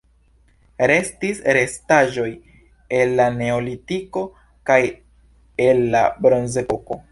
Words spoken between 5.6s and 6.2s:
el la